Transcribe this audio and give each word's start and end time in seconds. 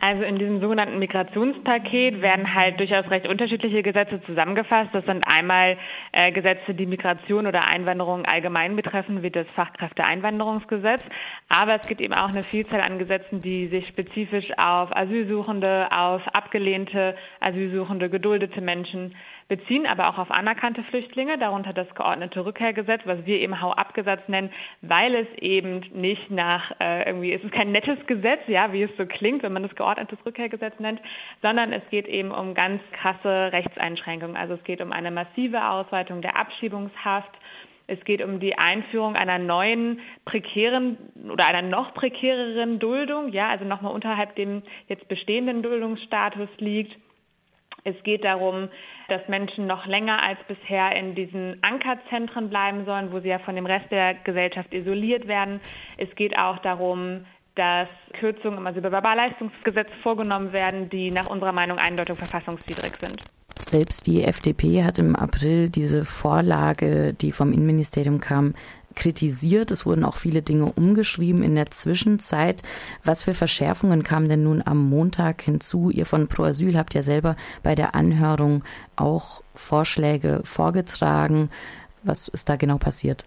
Also 0.00 0.22
in 0.22 0.38
diesem 0.38 0.60
sogenannten 0.60 0.98
Migrationspaket 1.00 2.22
werden 2.22 2.54
halt 2.54 2.78
durchaus 2.78 3.10
recht 3.10 3.26
unterschiedliche 3.26 3.82
Gesetze 3.82 4.22
zusammengefasst. 4.22 4.90
Das 4.92 5.04
sind 5.04 5.24
einmal 5.32 5.76
äh, 6.12 6.30
Gesetze, 6.30 6.74
die 6.74 6.86
Migration 6.86 7.46
oder 7.48 7.66
Einwanderung 7.66 8.24
allgemein 8.24 8.76
betreffen, 8.76 9.22
wie 9.22 9.30
das 9.30 9.46
Fachkräfteeinwanderungsgesetz. 9.56 11.02
Aber 11.48 11.74
es 11.80 11.88
gibt 11.88 12.00
eben 12.00 12.14
auch 12.14 12.28
eine 12.28 12.44
Vielzahl 12.44 12.80
an 12.80 12.98
Gesetzen, 12.98 13.42
die 13.42 13.66
sich 13.66 13.88
spezifisch 13.88 14.46
auf 14.56 14.94
Asylsuchende, 14.96 15.88
auf 15.90 16.22
abgelehnte 16.28 17.16
Asylsuchende, 17.40 18.08
geduldete 18.08 18.60
Menschen 18.60 19.14
beziehen, 19.48 19.86
aber 19.86 20.08
auch 20.08 20.18
auf 20.18 20.30
anerkannte 20.30 20.82
Flüchtlinge, 20.84 21.38
darunter 21.38 21.72
das 21.72 21.92
geordnete 21.94 22.44
Rückkehrgesetz, 22.44 23.00
was 23.06 23.24
wir 23.24 23.40
eben 23.40 23.60
Hau-Abgesatz 23.60 24.28
nennen, 24.28 24.50
weil 24.82 25.14
es 25.14 25.26
eben 25.40 25.80
nicht 25.94 26.30
nach 26.30 26.70
äh, 26.80 27.08
irgendwie, 27.08 27.32
es 27.32 27.42
ist 27.42 27.52
kein 27.52 27.72
nettes 27.72 27.98
Gesetz, 28.06 28.40
ja, 28.46 28.72
wie 28.72 28.82
es 28.82 28.90
so 28.98 29.06
klingt, 29.06 29.42
wenn 29.42 29.54
man 29.54 29.62
das 29.62 29.74
geordnetes 29.74 30.18
Rückkehrgesetz 30.26 30.78
nennt, 30.78 31.00
sondern 31.40 31.72
es 31.72 31.82
geht 31.90 32.06
eben 32.06 32.30
um 32.30 32.54
ganz 32.54 32.82
krasse 32.92 33.52
Rechtseinschränkungen. 33.52 34.36
Also 34.36 34.54
es 34.54 34.64
geht 34.64 34.82
um 34.82 34.92
eine 34.92 35.10
massive 35.10 35.66
Ausweitung 35.66 36.20
der 36.20 36.36
Abschiebungshaft, 36.36 37.32
es 37.90 38.04
geht 38.04 38.22
um 38.22 38.38
die 38.38 38.56
Einführung 38.56 39.16
einer 39.16 39.38
neuen 39.38 40.00
prekären 40.26 40.98
oder 41.32 41.46
einer 41.46 41.62
noch 41.62 41.94
prekäreren 41.94 42.78
Duldung, 42.78 43.32
ja, 43.32 43.48
also 43.48 43.64
nochmal 43.64 43.94
unterhalb 43.94 44.36
dem 44.36 44.62
jetzt 44.88 45.08
bestehenden 45.08 45.62
Duldungsstatus 45.62 46.50
liegt. 46.58 46.94
Es 47.88 48.02
geht 48.02 48.24
darum, 48.24 48.68
dass 49.08 49.26
Menschen 49.28 49.66
noch 49.66 49.86
länger 49.86 50.22
als 50.22 50.38
bisher 50.46 50.94
in 50.94 51.14
diesen 51.14 51.62
Ankerzentren 51.62 52.50
bleiben 52.50 52.84
sollen, 52.84 53.12
wo 53.12 53.20
sie 53.20 53.28
ja 53.28 53.38
von 53.38 53.54
dem 53.54 53.64
Rest 53.64 53.90
der 53.90 54.14
Gesellschaft 54.14 54.74
isoliert 54.74 55.26
werden. 55.26 55.60
Es 55.96 56.14
geht 56.14 56.38
auch 56.38 56.58
darum, 56.58 57.24
dass 57.54 57.88
Kürzungen 58.20 58.58
im 58.58 58.66
Asylbewerberleistungsgesetz 58.66 59.88
vorgenommen 60.02 60.52
werden, 60.52 60.90
die 60.90 61.10
nach 61.10 61.28
unserer 61.28 61.52
Meinung 61.52 61.78
eindeutig 61.78 62.18
verfassungswidrig 62.18 62.92
sind. 63.00 63.22
Selbst 63.58 64.06
die 64.06 64.22
FDP 64.22 64.84
hat 64.84 64.98
im 64.98 65.16
April 65.16 65.68
diese 65.68 66.04
Vorlage, 66.04 67.14
die 67.14 67.32
vom 67.32 67.52
Innenministerium 67.52 68.20
kam, 68.20 68.54
kritisiert. 68.98 69.70
Es 69.70 69.86
wurden 69.86 70.04
auch 70.04 70.16
viele 70.16 70.42
Dinge 70.42 70.66
umgeschrieben 70.66 71.42
in 71.42 71.54
der 71.54 71.70
Zwischenzeit. 71.70 72.62
Was 73.04 73.22
für 73.22 73.32
Verschärfungen 73.32 74.02
kamen 74.02 74.28
denn 74.28 74.42
nun 74.42 74.60
am 74.64 74.90
Montag 74.90 75.40
hinzu? 75.40 75.90
Ihr 75.90 76.04
von 76.04 76.26
Pro 76.26 76.42
Asyl 76.42 76.76
habt 76.76 76.94
ja 76.94 77.02
selber 77.02 77.36
bei 77.62 77.74
der 77.74 77.94
Anhörung 77.94 78.64
auch 78.96 79.42
Vorschläge 79.54 80.40
vorgetragen. 80.44 81.48
Was 82.02 82.28
ist 82.28 82.48
da 82.48 82.56
genau 82.56 82.78
passiert? 82.78 83.24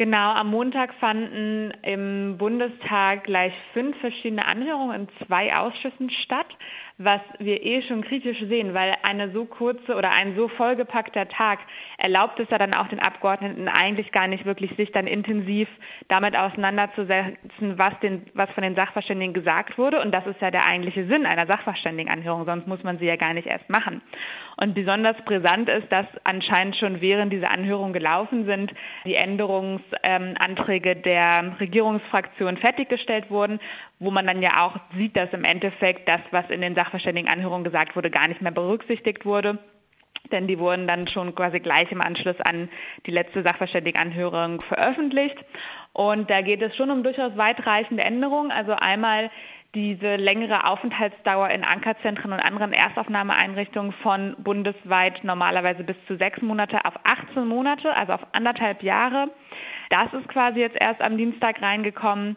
Genau, 0.00 0.32
am 0.32 0.48
Montag 0.48 0.94
fanden 0.94 1.74
im 1.82 2.38
Bundestag 2.38 3.24
gleich 3.24 3.52
fünf 3.74 3.94
verschiedene 4.00 4.46
Anhörungen 4.46 5.02
in 5.02 5.26
zwei 5.26 5.54
Ausschüssen 5.54 6.08
statt 6.24 6.46
was 7.02 7.22
wir 7.38 7.64
eh 7.64 7.80
schon 7.88 8.02
kritisch 8.02 8.38
sehen, 8.40 8.74
weil 8.74 8.94
eine 9.02 9.30
so 9.30 9.46
kurze 9.46 9.94
oder 9.94 10.10
ein 10.10 10.36
so 10.36 10.48
vollgepackter 10.48 11.28
Tag 11.28 11.60
erlaubt 11.96 12.38
es 12.38 12.50
ja 12.50 12.58
dann 12.58 12.74
auch 12.74 12.88
den 12.88 13.00
Abgeordneten 13.00 13.68
eigentlich 13.68 14.12
gar 14.12 14.26
nicht 14.26 14.44
wirklich, 14.44 14.76
sich 14.76 14.92
dann 14.92 15.06
intensiv 15.06 15.66
damit 16.08 16.36
auseinanderzusetzen, 16.36 17.78
was, 17.78 17.98
den, 18.00 18.26
was 18.34 18.50
von 18.50 18.62
den 18.62 18.74
Sachverständigen 18.74 19.32
gesagt 19.32 19.78
wurde. 19.78 19.98
Und 20.02 20.12
das 20.12 20.26
ist 20.26 20.42
ja 20.42 20.50
der 20.50 20.66
eigentliche 20.66 21.06
Sinn 21.06 21.24
einer 21.24 21.46
Sachverständigenanhörung, 21.46 22.44
sonst 22.44 22.66
muss 22.66 22.82
man 22.82 22.98
sie 22.98 23.06
ja 23.06 23.16
gar 23.16 23.32
nicht 23.32 23.46
erst 23.46 23.70
machen. 23.70 24.02
Und 24.60 24.74
besonders 24.74 25.16
brisant 25.24 25.70
ist, 25.70 25.90
dass 25.90 26.06
anscheinend 26.24 26.76
schon 26.76 27.00
während 27.00 27.32
diese 27.32 27.48
Anhörungen 27.48 27.94
gelaufen 27.94 28.44
sind, 28.44 28.70
die 29.06 29.14
Änderungsanträge 29.14 30.96
der 30.96 31.56
Regierungsfraktion 31.58 32.58
fertiggestellt 32.58 33.30
wurden, 33.30 33.58
wo 34.00 34.10
man 34.10 34.26
dann 34.26 34.42
ja 34.42 34.50
auch 34.60 34.76
sieht, 34.94 35.16
dass 35.16 35.32
im 35.32 35.44
Endeffekt 35.44 36.06
das, 36.06 36.20
was 36.30 36.50
in 36.50 36.60
den 36.60 36.74
Sachverständigenanhörungen 36.74 37.64
gesagt 37.64 37.96
wurde, 37.96 38.10
gar 38.10 38.28
nicht 38.28 38.42
mehr 38.42 38.52
berücksichtigt 38.52 39.24
wurde 39.24 39.58
denn 40.32 40.46
die 40.46 40.58
wurden 40.58 40.86
dann 40.86 41.08
schon 41.08 41.34
quasi 41.34 41.58
gleich 41.58 41.90
im 41.90 42.00
Anschluss 42.00 42.36
an 42.48 42.68
die 43.06 43.10
letzte 43.10 43.42
Sachverständigenanhörung 43.42 44.60
veröffentlicht. 44.60 45.36
Und 45.92 46.30
da 46.30 46.40
geht 46.40 46.62
es 46.62 46.76
schon 46.76 46.90
um 46.90 47.02
durchaus 47.02 47.36
weitreichende 47.36 48.04
Änderungen. 48.04 48.52
Also 48.52 48.72
einmal 48.72 49.30
diese 49.74 50.16
längere 50.16 50.66
Aufenthaltsdauer 50.66 51.50
in 51.50 51.62
Ankerzentren 51.64 52.32
und 52.32 52.40
anderen 52.40 52.72
Erstaufnahmeeinrichtungen 52.72 53.92
von 54.02 54.34
bundesweit 54.38 55.22
normalerweise 55.22 55.84
bis 55.84 55.96
zu 56.06 56.16
sechs 56.16 56.42
Monate 56.42 56.84
auf 56.84 56.94
18 57.04 57.46
Monate, 57.46 57.94
also 57.94 58.14
auf 58.14 58.26
anderthalb 58.32 58.82
Jahre. 58.82 59.30
Das 59.90 60.12
ist 60.12 60.28
quasi 60.28 60.60
jetzt 60.60 60.76
erst 60.80 61.00
am 61.00 61.16
Dienstag 61.16 61.62
reingekommen. 61.62 62.36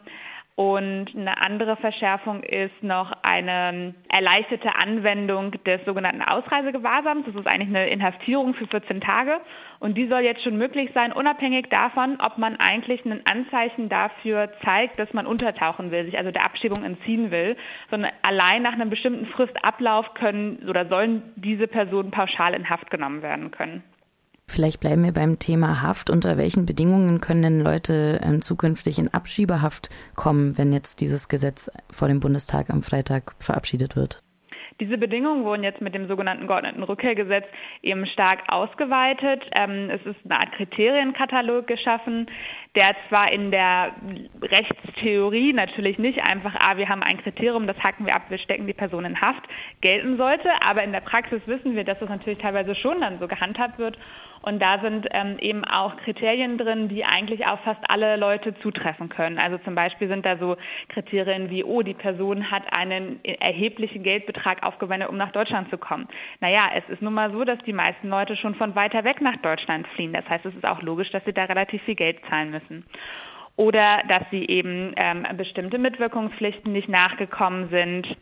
Und 0.56 1.06
eine 1.16 1.40
andere 1.40 1.74
Verschärfung 1.76 2.44
ist 2.44 2.80
noch 2.80 3.10
eine 3.22 3.92
erleichterte 4.08 4.70
Anwendung 4.76 5.50
des 5.64 5.84
sogenannten 5.84 6.22
Ausreisegewahrsams. 6.22 7.26
Das 7.26 7.34
ist 7.34 7.48
eigentlich 7.48 7.70
eine 7.70 7.88
Inhaftierung 7.88 8.54
für 8.54 8.68
14 8.68 9.00
Tage. 9.00 9.40
Und 9.80 9.98
die 9.98 10.06
soll 10.06 10.20
jetzt 10.20 10.44
schon 10.44 10.56
möglich 10.56 10.90
sein, 10.94 11.12
unabhängig 11.12 11.70
davon, 11.70 12.18
ob 12.24 12.38
man 12.38 12.54
eigentlich 12.60 13.04
ein 13.04 13.22
Anzeichen 13.26 13.88
dafür 13.88 14.52
zeigt, 14.64 14.96
dass 15.00 15.12
man 15.12 15.26
untertauchen 15.26 15.90
will, 15.90 16.04
sich 16.04 16.16
also 16.16 16.30
der 16.30 16.44
Abschiebung 16.44 16.84
entziehen 16.84 17.32
will, 17.32 17.56
sondern 17.90 18.12
allein 18.22 18.62
nach 18.62 18.74
einem 18.74 18.90
bestimmten 18.90 19.26
Fristablauf 19.26 20.14
können 20.14 20.68
oder 20.68 20.86
sollen 20.86 21.32
diese 21.34 21.66
Personen 21.66 22.12
pauschal 22.12 22.54
in 22.54 22.70
Haft 22.70 22.92
genommen 22.92 23.22
werden 23.22 23.50
können. 23.50 23.82
Vielleicht 24.46 24.80
bleiben 24.80 25.02
wir 25.04 25.12
beim 25.12 25.38
Thema 25.38 25.82
Haft. 25.82 26.10
Unter 26.10 26.36
welchen 26.36 26.66
Bedingungen 26.66 27.20
können 27.20 27.42
denn 27.42 27.60
Leute 27.60 28.20
ähm, 28.22 28.42
zukünftig 28.42 28.98
in 28.98 29.12
Abschiebehaft 29.12 29.88
kommen, 30.14 30.58
wenn 30.58 30.72
jetzt 30.72 31.00
dieses 31.00 31.28
Gesetz 31.28 31.70
vor 31.90 32.08
dem 32.08 32.20
Bundestag 32.20 32.70
am 32.70 32.82
Freitag 32.82 33.34
verabschiedet 33.38 33.96
wird? 33.96 34.22
Diese 34.80 34.98
Bedingungen 34.98 35.44
wurden 35.44 35.62
jetzt 35.62 35.80
mit 35.80 35.94
dem 35.94 36.08
sogenannten 36.08 36.48
geordneten 36.48 36.82
Rückkehrgesetz 36.82 37.44
eben 37.82 38.06
stark 38.06 38.40
ausgeweitet. 38.48 39.42
Ähm, 39.56 39.88
es 39.90 40.04
ist 40.04 40.18
eine 40.24 40.40
Art 40.40 40.52
Kriterienkatalog 40.52 41.66
geschaffen, 41.66 42.26
der 42.74 42.96
zwar 43.08 43.32
in 43.32 43.50
der 43.50 43.92
Rechtstheorie 44.42 45.52
natürlich 45.52 45.98
nicht 45.98 46.20
einfach, 46.28 46.54
ah, 46.58 46.76
wir 46.76 46.88
haben 46.88 47.02
ein 47.02 47.18
Kriterium, 47.18 47.66
das 47.66 47.78
hacken 47.78 48.06
wir 48.06 48.14
ab, 48.14 48.22
wir 48.28 48.38
stecken 48.38 48.66
die 48.66 48.72
Person 48.72 49.04
in 49.04 49.20
Haft, 49.20 49.42
gelten 49.80 50.16
sollte, 50.16 50.50
aber 50.64 50.82
in 50.82 50.92
der 50.92 51.00
Praxis 51.00 51.40
wissen 51.46 51.76
wir, 51.76 51.84
dass 51.84 51.98
das 52.00 52.08
natürlich 52.08 52.38
teilweise 52.38 52.74
schon 52.74 53.00
dann 53.00 53.18
so 53.20 53.28
gehandhabt 53.28 53.78
wird 53.78 53.96
und 54.44 54.60
da 54.60 54.78
sind 54.78 55.06
ähm, 55.12 55.38
eben 55.40 55.64
auch 55.64 55.96
Kriterien 55.96 56.58
drin, 56.58 56.88
die 56.88 57.02
eigentlich 57.02 57.46
auf 57.46 57.60
fast 57.60 57.80
alle 57.88 58.16
Leute 58.16 58.54
zutreffen 58.58 59.08
können. 59.08 59.38
Also 59.38 59.56
zum 59.58 59.74
Beispiel 59.74 60.06
sind 60.06 60.26
da 60.26 60.36
so 60.36 60.56
Kriterien 60.88 61.48
wie, 61.48 61.64
oh, 61.64 61.80
die 61.80 61.94
Person 61.94 62.50
hat 62.50 62.64
einen 62.76 63.24
erheblichen 63.24 64.02
Geldbetrag 64.02 64.62
aufgewendet, 64.62 65.08
um 65.08 65.16
nach 65.16 65.32
Deutschland 65.32 65.70
zu 65.70 65.78
kommen. 65.78 66.08
Naja, 66.40 66.68
es 66.74 66.86
ist 66.90 67.00
nun 67.00 67.14
mal 67.14 67.32
so, 67.32 67.44
dass 67.44 67.58
die 67.60 67.72
meisten 67.72 68.08
Leute 68.08 68.36
schon 68.36 68.54
von 68.54 68.74
weiter 68.74 69.02
weg 69.04 69.22
nach 69.22 69.36
Deutschland 69.38 69.86
fliehen. 69.94 70.12
Das 70.12 70.28
heißt, 70.28 70.44
es 70.44 70.54
ist 70.54 70.66
auch 70.66 70.82
logisch, 70.82 71.10
dass 71.10 71.24
sie 71.24 71.32
da 71.32 71.44
relativ 71.44 71.82
viel 71.84 71.94
Geld 71.94 72.18
zahlen 72.28 72.50
müssen 72.50 72.63
oder 73.56 74.02
dass 74.08 74.22
sie 74.30 74.46
eben 74.46 74.92
ähm, 74.96 75.26
bestimmte 75.36 75.78
Mitwirkungspflichten 75.78 76.72
nicht 76.72 76.88
nachgekommen 76.88 77.68
sind 77.70 78.16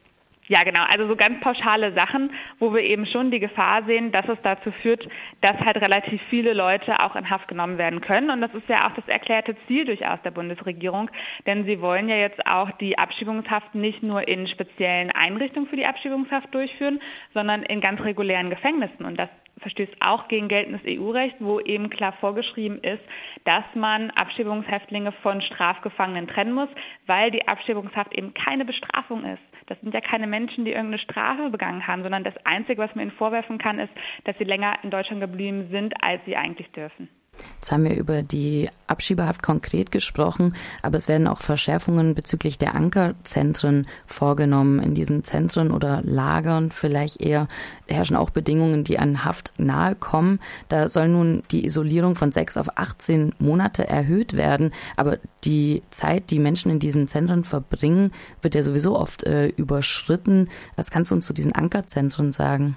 ja, 0.49 0.65
genau. 0.65 0.83
Also 0.89 1.07
so 1.07 1.15
ganz 1.15 1.41
pauschale 1.41 1.95
Sachen, 1.95 2.31
wo 2.59 2.75
wir 2.75 2.83
eben 2.83 3.07
schon 3.07 3.31
die 3.31 3.39
Gefahr 3.39 3.85
sehen, 3.85 4.11
dass 4.11 4.29
es 4.29 4.39
dazu 4.43 4.73
führt, 4.83 5.09
dass 5.41 5.57
halt 5.61 5.77
relativ 5.77 6.21
viele 6.31 6.53
Leute 6.53 6.99
auch 7.01 7.15
in 7.15 7.31
Haft 7.31 7.47
genommen 7.47 7.79
werden 7.79 8.01
können. 8.01 8.29
Und 8.29 8.41
das 8.41 8.53
ist 8.53 8.69
ja 8.69 8.87
auch 8.87 8.95
das 8.95 9.07
erklärte 9.07 9.57
Ziel 9.67 9.85
durchaus 9.85 10.21
der 10.23 10.33
Bundesregierung, 10.33 11.11
denn 11.47 11.65
sie 11.65 11.81
wollen 11.81 12.09
ja 12.09 12.17
jetzt 12.17 12.45
auch 12.47 12.71
die 12.73 12.99
Abschiebungshaft 12.99 13.75
nicht 13.75 14.03
nur 14.03 14.27
in 14.27 14.49
speziellen 14.49 15.13
Einrichtungen 15.13 15.69
für 15.69 15.77
die 15.77 15.87
Abschiebungshaft 15.87 16.53
durchführen, 16.53 17.01
sondern 17.33 17.63
in 17.63 17.81
ganz 17.81 18.01
regulären 18.03 18.51
Gefängnissen. 18.51 19.07
Und 19.07 19.19
das 19.19 19.29
verstößt 19.63 19.95
auch 20.01 20.29
gegen 20.29 20.49
geltendes 20.49 20.83
EU-Recht, 20.87 21.37
wo 21.41 21.61
eben 21.61 21.91
klar 21.91 22.13
vorgeschrieben 22.21 22.79
ist, 22.83 23.03
dass 23.45 23.65
man 23.75 24.11
Abschiebungshäftlinge 24.11 25.13
von 25.23 25.41
Strafgefangenen 25.41 26.29
trennen 26.29 26.53
muss, 26.53 26.69
weil 27.07 27.31
die 27.31 27.47
Abschiebungshaft 27.49 28.13
eben 28.17 28.35
keine 28.35 28.65
Bestrafung 28.65 29.25
ist. 29.25 29.43
Das 29.67 29.81
sind 29.81 29.95
ja 29.95 30.01
keine 30.01 30.27
Menschen, 30.27 30.65
die 30.65 30.73
irgendeine 30.73 30.99
Strafe 30.99 31.49
begangen 31.51 31.87
haben, 31.87 32.03
sondern 32.03 32.25
das 32.25 32.35
Einzige, 32.45 32.83
was 32.83 32.95
man 32.95 33.07
ihnen 33.07 33.17
vorwerfen 33.17 33.59
kann, 33.59 33.79
ist, 33.79 33.93
dass 34.25 34.37
sie 34.39 34.45
länger 34.45 34.75
in 34.83 34.91
Deutschland 34.91 35.21
geblieben 35.21 35.69
sind, 35.71 35.95
als 36.03 36.23
sie 36.27 36.37
eigentlich 36.37 36.71
dürfen. 36.73 37.09
Jetzt 37.63 37.71
haben 37.71 37.85
wir 37.85 37.97
über 37.97 38.25
die 38.25 38.69
Abschiebehaft 38.89 39.41
konkret 39.41 39.93
gesprochen, 39.93 40.57
aber 40.83 40.99
es 40.99 41.07
werden 41.07 41.29
auch 41.29 41.41
Verschärfungen 41.41 42.17
bezüglich 42.17 42.59
der 42.59 42.75
Ankerzentren 42.75 43.87
vorgenommen. 44.05 44.81
In 44.81 44.97
diesen 44.97 45.23
Zentren 45.23 45.71
oder 45.71 46.03
Lagern 46.03 46.73
vielleicht 46.73 47.21
eher 47.21 47.47
herrschen 47.87 48.17
auch 48.17 48.31
Bedingungen, 48.31 48.83
die 48.83 48.99
an 48.99 49.25
Haft 49.25 49.55
nahe 49.59 49.95
kommen. 49.95 50.41
Da 50.69 50.89
soll 50.89 51.07
nun 51.07 51.45
die 51.53 51.65
Isolierung 51.65 52.17
von 52.17 52.33
sechs 52.33 52.57
auf 52.57 52.77
18 52.77 53.37
Monate 53.39 53.87
erhöht 53.87 54.37
werden, 54.37 54.73
aber 54.97 55.19
die 55.45 55.85
Zeit, 55.91 56.31
die 56.31 56.41
Menschen 56.41 56.73
in 56.73 56.81
diesen 56.81 57.07
Zentren 57.07 57.45
verbringen, 57.45 58.11
wird 58.41 58.57
ja 58.57 58.65
sowieso 58.65 58.99
oft 58.99 59.23
äh, 59.23 59.47
überschritten. 59.47 60.51
Was 60.75 60.91
kannst 60.91 61.13
du 61.13 61.15
uns 61.15 61.27
zu 61.27 61.33
diesen 61.33 61.53
Ankerzentren 61.53 62.33
sagen? 62.33 62.77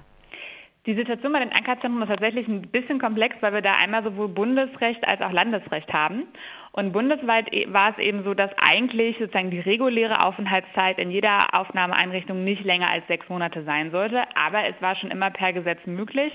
Die 0.86 0.94
Situation 0.94 1.32
bei 1.32 1.40
den 1.40 1.52
Ankerzentren 1.52 2.00
ist 2.00 2.08
tatsächlich 2.08 2.46
ein 2.46 2.62
bisschen 2.62 3.00
komplex, 3.00 3.34
weil 3.40 3.52
wir 3.52 3.60
da 3.60 3.74
einmal 3.74 4.04
sowohl 4.04 4.28
Bundesrecht 4.28 5.06
als 5.06 5.20
auch 5.20 5.32
Landesrecht 5.32 5.92
haben. 5.92 6.28
Und 6.70 6.92
bundesweit 6.92 7.52
e, 7.52 7.72
war 7.72 7.90
es 7.90 7.98
eben 7.98 8.22
so, 8.22 8.34
dass 8.34 8.52
eigentlich 8.56 9.16
sozusagen 9.18 9.50
die 9.50 9.58
reguläre 9.58 10.24
Aufenthaltszeit 10.24 10.98
in 10.98 11.10
jeder 11.10 11.54
Aufnahmeeinrichtung 11.54 12.44
nicht 12.44 12.62
länger 12.64 12.88
als 12.88 13.04
sechs 13.08 13.28
Monate 13.28 13.64
sein 13.64 13.90
sollte. 13.90 14.22
Aber 14.36 14.68
es 14.68 14.80
war 14.80 14.94
schon 14.94 15.10
immer 15.10 15.30
per 15.30 15.52
Gesetz 15.52 15.84
möglich, 15.86 16.32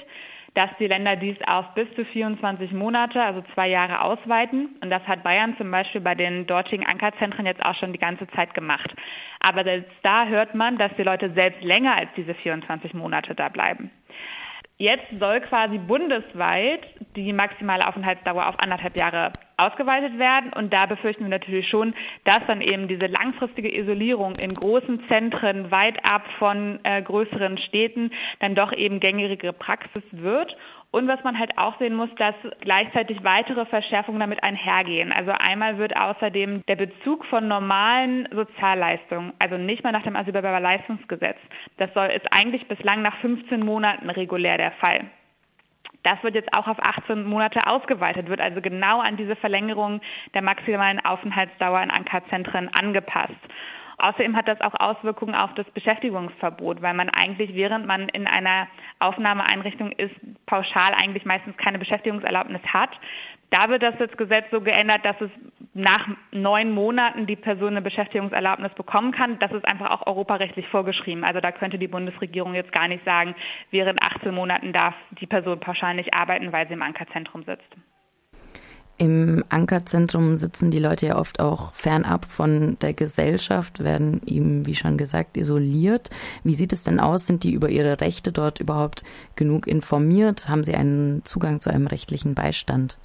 dass 0.54 0.70
die 0.80 0.88
Länder 0.88 1.16
dies 1.16 1.38
auf 1.48 1.74
bis 1.74 1.88
zu 1.96 2.04
24 2.04 2.74
Monate, 2.74 3.24
also 3.24 3.42
zwei 3.54 3.70
Jahre 3.70 4.02
ausweiten. 4.02 4.76
Und 4.82 4.90
das 4.90 5.08
hat 5.08 5.24
Bayern 5.24 5.56
zum 5.58 5.72
Beispiel 5.72 6.02
bei 6.02 6.16
den 6.16 6.46
dortigen 6.46 6.86
Ankerzentren 6.86 7.46
jetzt 7.46 7.64
auch 7.64 7.76
schon 7.76 7.94
die 7.94 8.00
ganze 8.00 8.28
Zeit 8.30 8.54
gemacht. 8.54 8.94
Aber 9.40 9.64
selbst 9.64 9.92
da 10.04 10.26
hört 10.26 10.56
man, 10.56 10.78
dass 10.78 10.92
die 10.98 11.04
Leute 11.04 11.32
selbst 11.36 11.64
länger 11.64 11.96
als 11.96 12.10
diese 12.18 12.34
24 12.34 12.94
Monate 12.94 13.34
da 13.34 13.48
bleiben. 13.48 13.92
Jetzt 14.82 15.06
soll 15.20 15.42
quasi 15.42 15.78
bundesweit 15.78 16.82
die 17.16 17.34
maximale 17.34 17.88
Aufenthaltsdauer 17.88 18.48
auf 18.48 18.58
anderthalb 18.58 19.00
Jahre 19.00 19.32
ausgeweitet 19.56 20.18
werden. 20.18 20.52
Und 20.54 20.74
da 20.74 20.88
befürchten 20.88 21.26
wir 21.26 21.30
natürlich 21.30 21.70
schon, 21.70 21.94
dass 22.24 22.40
dann 22.48 22.62
eben 22.62 22.88
diese 22.88 23.06
langfristige 23.06 23.72
Isolierung 23.72 24.34
in 24.42 24.52
großen 24.52 25.04
Zentren 25.08 25.70
weit 25.70 26.04
ab 26.04 26.24
von 26.40 26.80
äh, 26.82 27.00
größeren 27.04 27.60
Städten 27.60 28.10
dann 28.40 28.56
doch 28.56 28.74
eben 28.74 29.00
gängige 29.00 29.54
Praxis 29.54 30.02
wird. 30.14 30.58
Und 30.92 31.08
was 31.08 31.24
man 31.24 31.40
halt 31.40 31.58
auch 31.58 31.80
sehen 31.80 31.96
muss, 31.96 32.10
dass 32.18 32.36
gleichzeitig 32.60 33.24
weitere 33.24 33.66
Verschärfungen 33.66 34.20
damit 34.20 34.44
einhergehen. 34.44 35.14
Also 35.14 35.32
einmal 35.32 35.78
wird 35.78 35.96
außerdem 35.96 36.64
der 36.68 36.76
Bezug 36.76 37.26
von 37.26 37.48
normalen 37.48 38.28
Sozialleistungen, 38.34 39.32
also 39.40 39.58
nicht 39.58 39.84
mehr 39.84 39.94
nach 39.94 40.04
dem 40.04 40.18
Asylbewerberleistungsgesetz, 40.18 41.38
das 41.78 41.94
soll, 41.94 42.08
ist 42.08 42.28
eigentlich 42.36 42.68
bislang 42.68 43.02
nach 43.02 43.16
15 43.20 43.62
Monaten 43.62 44.10
regulär 44.10 44.58
der 44.58 44.72
Fall. 44.74 45.06
Das 46.04 46.22
wird 46.24 46.36
jetzt 46.36 46.58
auch 46.58 46.68
auf 46.68 46.80
18 46.80 47.24
Monate 47.24 47.68
ausgeweitet, 47.68 48.28
wird 48.28 48.42
also 48.42 48.60
genau 48.60 49.00
an 49.00 49.18
diese 49.18 49.36
Verlängerung 49.36 50.02
der 50.34 50.42
maximalen 50.42 51.00
Aufenthaltsdauer 51.06 51.82
in 51.84 51.92
Ankerzentren 51.92 52.70
angepasst. 52.74 53.36
Außerdem 54.02 54.36
hat 54.36 54.48
das 54.48 54.60
auch 54.62 54.74
Auswirkungen 54.80 55.36
auf 55.36 55.54
das 55.54 55.70
Beschäftigungsverbot, 55.72 56.82
weil 56.82 56.96
man 56.96 57.10
eigentlich, 57.10 57.54
während 57.54 57.86
man 57.86 58.10
in 58.10 58.26
einer 58.26 58.68
Aufnahmeeinrichtung 59.00 59.92
ist, 59.92 60.16
pauschal 60.48 60.94
eigentlich 60.96 61.24
meistens 61.24 61.56
keine 61.58 61.78
Beschäftigungserlaubnis 61.78 62.62
hat. 62.74 62.90
Da 63.52 63.70
wird 63.70 63.84
das 63.84 63.94
jetzt 64.00 64.18
Gesetz 64.18 64.46
so 64.50 64.62
geändert, 64.62 65.06
dass 65.06 65.20
es 65.22 65.30
nach 65.74 66.08
neun 66.32 66.72
Monaten 66.72 67.28
die 67.28 67.36
Person 67.36 67.70
eine 67.70 67.82
Beschäftigungserlaubnis 67.82 68.74
bekommen 68.74 69.12
kann. 69.12 69.38
Das 69.40 69.52
ist 69.52 69.70
einfach 69.70 69.92
auch 69.92 70.08
europarechtlich 70.08 70.68
vorgeschrieben. 70.70 71.24
Also 71.24 71.40
da 71.40 71.52
könnte 71.52 71.78
die 71.78 71.88
Bundesregierung 71.88 72.56
jetzt 72.56 72.72
gar 72.72 72.88
nicht 72.88 73.06
sagen, 73.06 73.36
während 73.70 74.04
18 74.04 74.34
Monaten 74.34 74.74
darf 74.74 74.96
die 75.12 75.28
Person 75.28 75.60
pauschal 75.60 75.94
nicht 75.94 76.16
arbeiten, 76.16 76.52
weil 76.52 76.68
sie 76.68 76.74
im 76.74 76.82
Ankerzentrum 76.82 77.44
sitzt. 77.44 77.76
Im 79.02 79.44
Ankerzentrum 79.50 80.36
sitzen 80.36 80.70
die 80.70 80.78
Leute 80.78 81.08
ja 81.08 81.18
oft 81.18 81.40
auch 81.40 81.74
fernab 81.74 82.26
von 82.26 82.78
der 82.84 82.94
Gesellschaft, 82.94 83.84
werden 83.84 84.22
eben, 84.28 84.68
wie 84.68 84.76
schon 84.76 84.96
gesagt, 84.96 85.38
isoliert. 85.38 86.12
Wie 86.44 86.54
sieht 86.54 86.72
es 86.72 86.84
denn 86.84 87.00
aus? 87.00 87.26
Sind 87.26 87.44
die 87.44 87.52
über 87.52 87.70
ihre 87.70 88.00
Rechte 88.00 88.32
dort 88.32 88.60
überhaupt 88.60 89.04
genug 89.36 89.66
informiert? 89.66 90.50
Haben 90.50 90.64
sie 90.64 90.76
einen 90.76 91.26
Zugang 91.26 91.62
zu 91.62 91.72
einem 91.72 91.88
rechtlichen 91.88 92.36
Beistand? 92.36 93.00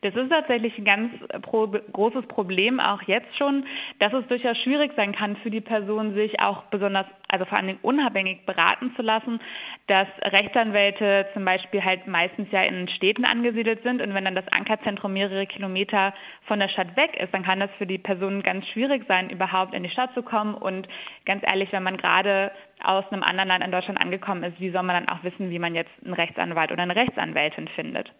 Das 0.00 0.16
ist 0.16 0.30
tatsächlich 0.30 0.76
ein 0.78 0.84
ganz 0.84 1.12
pro 1.42 1.68
großes 1.68 2.26
Problem 2.28 2.80
auch 2.80 3.02
jetzt 3.02 3.36
schon, 3.36 3.64
dass 4.00 4.12
es 4.14 4.26
durchaus 4.28 4.56
schwierig 4.58 4.92
sein 4.96 5.14
kann 5.14 5.36
für 5.36 5.50
die 5.50 5.60
Person, 5.60 6.14
sich 6.14 6.40
auch 6.40 6.62
besonders, 6.70 7.06
also 7.32 7.46
vor 7.46 7.56
allen 7.56 7.66
Dingen 7.66 7.78
unabhängig 7.82 8.44
beraten 8.44 8.92
zu 8.94 9.02
lassen, 9.02 9.40
dass 9.86 10.06
Rechtsanwälte 10.22 11.26
zum 11.32 11.44
Beispiel 11.44 11.82
halt 11.82 12.06
meistens 12.06 12.48
ja 12.52 12.62
in 12.62 12.88
Städten 12.88 13.24
angesiedelt 13.24 13.82
sind 13.82 14.02
und 14.02 14.14
wenn 14.14 14.24
dann 14.24 14.34
das 14.34 14.44
Ankerzentrum 14.54 15.14
mehrere 15.14 15.46
Kilometer 15.46 16.12
von 16.46 16.60
der 16.60 16.68
Stadt 16.68 16.94
weg 16.96 17.16
ist, 17.18 17.32
dann 17.32 17.42
kann 17.42 17.58
das 17.58 17.70
für 17.78 17.86
die 17.86 17.98
Person 17.98 18.42
ganz 18.42 18.66
schwierig 18.68 19.04
sein, 19.08 19.30
überhaupt 19.30 19.74
in 19.74 19.82
die 19.82 19.90
Stadt 19.90 20.12
zu 20.12 20.22
kommen 20.22 20.54
und 20.54 20.86
ganz 21.24 21.42
ehrlich, 21.50 21.72
wenn 21.72 21.82
man 21.82 21.96
gerade 21.96 22.52
aus 22.84 23.04
einem 23.10 23.22
anderen 23.22 23.48
Land 23.48 23.64
in 23.64 23.72
Deutschland 23.72 24.00
angekommen 24.00 24.42
ist, 24.42 24.60
wie 24.60 24.70
soll 24.70 24.82
man 24.82 25.04
dann 25.04 25.16
auch 25.16 25.24
wissen, 25.24 25.50
wie 25.50 25.58
man 25.58 25.74
jetzt 25.74 25.90
einen 26.04 26.14
Rechtsanwalt 26.14 26.72
oder 26.72 26.82
eine 26.82 26.96
Rechtsanwältin 26.96 27.68
findet? 27.68 28.12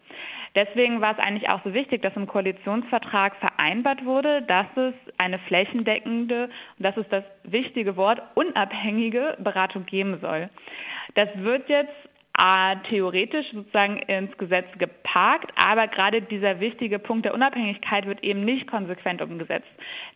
Deswegen 0.55 1.01
war 1.01 1.13
es 1.13 1.19
eigentlich 1.19 1.49
auch 1.49 1.63
so 1.63 1.73
wichtig, 1.73 2.03
dass 2.03 2.15
im 2.15 2.27
Koalitionsvertrag 2.27 3.35
vereinbart 3.37 4.05
wurde, 4.05 4.43
dass 4.43 4.67
es 4.75 4.93
eine 5.17 5.39
flächendeckende, 5.39 6.45
und 6.45 6.85
das 6.85 6.95
ist 6.95 7.11
das 7.11 7.23
wichtige 7.43 7.97
Wort, 7.97 8.21
unabhängige 9.03 9.37
Beratung 9.39 9.85
geben 9.85 10.19
soll. 10.21 10.49
Das 11.15 11.29
wird 11.35 11.69
jetzt 11.69 11.91
äh, 12.37 12.75
theoretisch 12.89 13.45
sozusagen 13.53 13.97
ins 13.97 14.35
Gesetz 14.37 14.67
geparkt, 14.77 15.51
aber 15.55 15.87
gerade 15.87 16.21
dieser 16.21 16.59
wichtige 16.59 16.99
Punkt 16.99 17.25
der 17.25 17.33
Unabhängigkeit 17.33 18.05
wird 18.07 18.23
eben 18.23 18.43
nicht 18.43 18.67
konsequent 18.67 19.21
umgesetzt. 19.21 19.67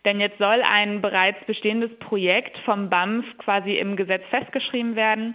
Denn 0.04 0.20
jetzt 0.20 0.38
soll 0.38 0.62
ein 0.62 1.00
bereits 1.00 1.38
bestehendes 1.46 1.96
Projekt 2.00 2.58
vom 2.64 2.90
BAMF 2.90 3.24
quasi 3.38 3.74
im 3.74 3.96
Gesetz 3.96 4.22
festgeschrieben 4.30 4.96
werden 4.96 5.34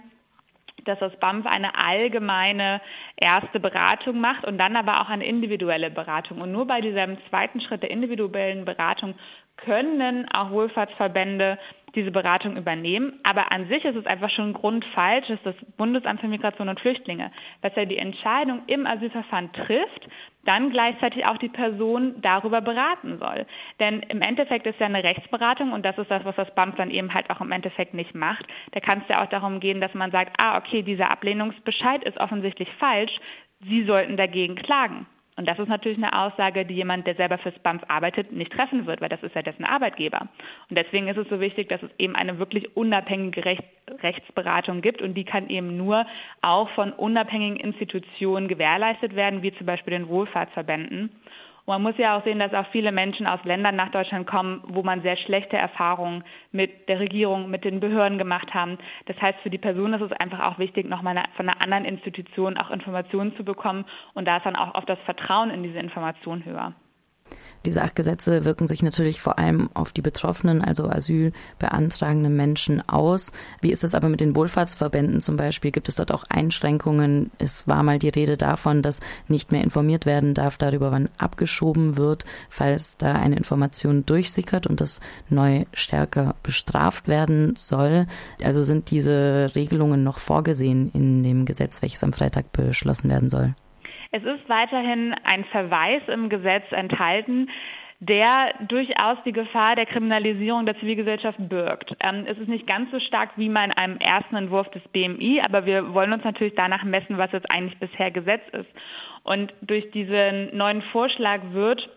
dass 0.84 0.98
das 0.98 1.16
BAMF 1.16 1.46
eine 1.46 1.82
allgemeine 1.82 2.78
erste 3.16 3.58
Beratung 3.58 4.20
macht 4.20 4.46
und 4.46 4.58
dann 4.58 4.76
aber 4.76 5.00
auch 5.00 5.08
eine 5.08 5.24
individuelle 5.24 5.90
Beratung. 5.90 6.42
Und 6.42 6.52
nur 6.52 6.66
bei 6.66 6.82
diesem 6.82 7.16
zweiten 7.30 7.62
Schritt 7.62 7.82
der 7.82 7.90
individuellen 7.90 8.66
Beratung 8.66 9.14
können 9.56 10.28
auch 10.34 10.50
Wohlfahrtsverbände 10.50 11.58
diese 11.94 12.10
Beratung 12.10 12.56
übernehmen. 12.56 13.20
Aber 13.22 13.52
an 13.52 13.68
sich 13.68 13.84
ist 13.84 13.96
es 13.96 14.06
einfach 14.06 14.30
schon 14.30 14.52
grundfalsch, 14.52 15.26
dass 15.28 15.42
das 15.42 15.54
Bundesamt 15.76 16.20
für 16.20 16.28
Migration 16.28 16.68
und 16.68 16.80
Flüchtlinge, 16.80 17.30
was 17.62 17.74
ja 17.76 17.84
die 17.84 17.98
Entscheidung 17.98 18.62
im 18.66 18.86
Asylverfahren 18.86 19.52
trifft, 19.52 20.08
dann 20.44 20.70
gleichzeitig 20.70 21.26
auch 21.26 21.38
die 21.38 21.48
Person 21.48 22.16
darüber 22.20 22.60
beraten 22.60 23.18
soll. 23.18 23.46
Denn 23.80 24.00
im 24.00 24.20
Endeffekt 24.20 24.66
ist 24.66 24.78
ja 24.78 24.86
eine 24.86 25.02
Rechtsberatung 25.02 25.72
und 25.72 25.84
das 25.84 25.96
ist 25.98 26.10
das, 26.10 26.24
was 26.24 26.36
das 26.36 26.54
BAMF 26.54 26.76
dann 26.76 26.90
eben 26.90 27.14
halt 27.14 27.30
auch 27.30 27.40
im 27.40 27.52
Endeffekt 27.52 27.94
nicht 27.94 28.14
macht. 28.14 28.44
Da 28.72 28.80
kann 28.80 29.02
es 29.02 29.14
ja 29.14 29.22
auch 29.22 29.28
darum 29.30 29.60
gehen, 29.60 29.80
dass 29.80 29.94
man 29.94 30.10
sagt, 30.10 30.36
ah, 30.38 30.58
okay, 30.58 30.82
dieser 30.82 31.10
Ablehnungsbescheid 31.10 32.04
ist 32.04 32.18
offensichtlich 32.18 32.68
falsch, 32.78 33.12
Sie 33.60 33.84
sollten 33.84 34.16
dagegen 34.18 34.56
klagen. 34.56 35.06
Und 35.36 35.48
das 35.48 35.58
ist 35.58 35.68
natürlich 35.68 35.98
eine 35.98 36.16
Aussage, 36.16 36.64
die 36.64 36.74
jemand, 36.74 37.06
der 37.06 37.16
selber 37.16 37.38
fürs 37.38 37.58
BAMF 37.58 37.82
arbeitet, 37.88 38.30
nicht 38.32 38.52
treffen 38.52 38.86
wird, 38.86 39.00
weil 39.00 39.08
das 39.08 39.22
ist 39.22 39.34
ja 39.34 39.42
dessen 39.42 39.64
Arbeitgeber. 39.64 40.28
Und 40.70 40.78
deswegen 40.78 41.08
ist 41.08 41.16
es 41.16 41.28
so 41.28 41.40
wichtig, 41.40 41.68
dass 41.68 41.82
es 41.82 41.90
eben 41.98 42.14
eine 42.14 42.38
wirklich 42.38 42.76
unabhängige 42.76 43.44
Recht, 43.44 43.64
Rechtsberatung 44.02 44.80
gibt 44.80 45.02
und 45.02 45.14
die 45.14 45.24
kann 45.24 45.48
eben 45.48 45.76
nur 45.76 46.06
auch 46.40 46.68
von 46.70 46.92
unabhängigen 46.92 47.56
Institutionen 47.56 48.48
gewährleistet 48.48 49.16
werden, 49.16 49.42
wie 49.42 49.52
zum 49.54 49.66
Beispiel 49.66 49.92
den 49.92 50.08
Wohlfahrtsverbänden. 50.08 51.10
Und 51.66 51.72
man 51.72 51.82
muss 51.82 51.96
ja 51.96 52.16
auch 52.16 52.24
sehen, 52.24 52.38
dass 52.38 52.52
auch 52.52 52.66
viele 52.72 52.92
Menschen 52.92 53.26
aus 53.26 53.42
Ländern 53.44 53.76
nach 53.76 53.90
Deutschland 53.90 54.26
kommen, 54.26 54.62
wo 54.68 54.82
man 54.82 55.02
sehr 55.02 55.16
schlechte 55.16 55.56
Erfahrungen 55.56 56.22
mit 56.52 56.88
der 56.88 57.00
Regierung, 57.00 57.50
mit 57.50 57.64
den 57.64 57.80
Behörden 57.80 58.18
gemacht 58.18 58.52
haben. 58.52 58.78
Das 59.06 59.20
heißt, 59.20 59.40
für 59.40 59.50
die 59.50 59.58
Person 59.58 59.94
ist 59.94 60.02
es 60.02 60.12
einfach 60.12 60.40
auch 60.40 60.58
wichtig, 60.58 60.88
nochmal 60.88 61.22
von 61.36 61.48
einer 61.48 61.62
anderen 61.62 61.86
Institution 61.86 62.58
auch 62.58 62.70
Informationen 62.70 63.34
zu 63.36 63.44
bekommen. 63.44 63.86
Und 64.12 64.26
da 64.26 64.36
ist 64.36 64.46
dann 64.46 64.56
auch 64.56 64.74
oft 64.74 64.88
das 64.88 64.98
Vertrauen 65.06 65.50
in 65.50 65.62
diese 65.62 65.78
Information 65.78 66.44
höher. 66.44 66.74
Diese 67.64 67.82
acht 67.82 67.96
Gesetze 67.96 68.44
wirken 68.44 68.66
sich 68.66 68.82
natürlich 68.82 69.22
vor 69.22 69.38
allem 69.38 69.70
auf 69.72 69.92
die 69.92 70.02
Betroffenen, 70.02 70.62
also 70.62 70.88
Asyl 70.88 71.32
beantragende 71.58 72.28
Menschen 72.28 72.86
aus. 72.86 73.32
Wie 73.62 73.70
ist 73.70 73.84
es 73.84 73.94
aber 73.94 74.10
mit 74.10 74.20
den 74.20 74.36
Wohlfahrtsverbänden 74.36 75.22
zum 75.22 75.36
Beispiel? 75.36 75.70
Gibt 75.70 75.88
es 75.88 75.94
dort 75.94 76.12
auch 76.12 76.24
Einschränkungen? 76.28 77.30
Es 77.38 77.66
war 77.66 77.82
mal 77.82 77.98
die 77.98 78.10
Rede 78.10 78.36
davon, 78.36 78.82
dass 78.82 79.00
nicht 79.28 79.50
mehr 79.50 79.64
informiert 79.64 80.04
werden 80.04 80.34
darf 80.34 80.58
darüber, 80.58 80.92
wann 80.92 81.08
abgeschoben 81.16 81.96
wird, 81.96 82.26
falls 82.50 82.98
da 82.98 83.14
eine 83.14 83.36
Information 83.36 84.04
durchsickert 84.04 84.66
und 84.66 84.82
das 84.82 85.00
neu 85.30 85.64
stärker 85.72 86.34
bestraft 86.42 87.08
werden 87.08 87.56
soll. 87.56 88.06
Also 88.42 88.62
sind 88.62 88.90
diese 88.90 89.52
Regelungen 89.54 90.04
noch 90.04 90.18
vorgesehen 90.18 90.90
in 90.92 91.22
dem 91.22 91.46
Gesetz, 91.46 91.80
welches 91.80 92.04
am 92.04 92.12
Freitag 92.12 92.52
beschlossen 92.52 93.08
werden 93.08 93.30
soll? 93.30 93.54
Es 94.14 94.22
ist 94.22 94.48
weiterhin 94.48 95.12
ein 95.24 95.44
Verweis 95.46 96.00
im 96.06 96.28
Gesetz 96.28 96.62
enthalten, 96.70 97.50
der 97.98 98.54
durchaus 98.68 99.18
die 99.24 99.32
Gefahr 99.32 99.74
der 99.74 99.86
Kriminalisierung 99.86 100.66
der 100.66 100.78
Zivilgesellschaft 100.78 101.36
birgt. 101.48 101.96
Ähm, 101.98 102.24
es 102.28 102.38
ist 102.38 102.46
nicht 102.46 102.64
ganz 102.64 102.92
so 102.92 103.00
stark 103.00 103.30
wie 103.34 103.48
mal 103.48 103.64
in 103.64 103.72
einem 103.72 103.96
ersten 103.96 104.36
Entwurf 104.36 104.70
des 104.70 104.82
BMI, 104.92 105.42
aber 105.44 105.66
wir 105.66 105.94
wollen 105.94 106.12
uns 106.12 106.22
natürlich 106.22 106.54
danach 106.54 106.84
messen, 106.84 107.18
was 107.18 107.32
jetzt 107.32 107.50
eigentlich 107.50 107.76
bisher 107.80 108.12
Gesetz 108.12 108.42
ist. 108.52 108.70
Und 109.24 109.52
durch 109.62 109.90
diesen 109.90 110.56
neuen 110.56 110.82
Vorschlag 110.92 111.40
wird 111.50 111.90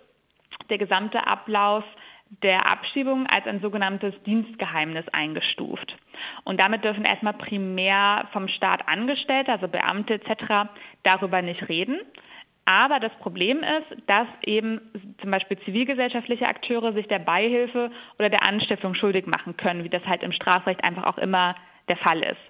der 0.72 0.80
gesamte 0.80 1.28
Ablauf 1.28 1.84
der 2.44 2.70
Abschiebung 2.70 3.28
als 3.28 3.46
ein 3.48 3.62
sogenanntes 3.62 4.14
Dienstgeheimnis 4.24 5.06
eingestuft. 5.10 5.96
Und 6.44 6.60
damit 6.60 6.84
dürfen 6.84 7.06
erstmal 7.06 7.34
primär 7.34 8.28
vom 8.34 8.48
Staat 8.48 8.88
Angestellte, 8.88 9.52
also 9.52 9.68
Beamte 9.68 10.16
etc., 10.16 10.70
darüber 11.04 11.42
nicht 11.42 11.68
reden. 11.70 12.00
Aber 12.66 13.00
das 13.00 13.14
Problem 13.20 13.64
ist, 13.64 14.02
dass 14.08 14.28
eben 14.44 14.82
zum 15.22 15.32
Beispiel 15.32 15.58
zivilgesellschaftliche 15.60 16.48
Akteure 16.48 16.92
sich 16.92 17.08
der 17.08 17.20
Beihilfe 17.20 17.92
oder 18.20 18.30
der 18.30 18.46
Anstiftung 18.46 18.94
schuldig 18.94 19.26
machen 19.26 19.56
können, 19.56 19.86
wie 19.86 19.90
das 19.90 20.06
halt 20.06 20.22
im 20.22 20.34
Strafrecht 20.34 20.84
einfach 20.84 21.06
auch 21.06 21.18
immer 21.18 21.56
der 21.88 21.96
Fall 21.98 22.22
ist. 22.24 22.42